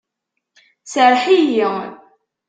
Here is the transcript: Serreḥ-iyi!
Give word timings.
Serreḥ-iyi! 0.91 1.69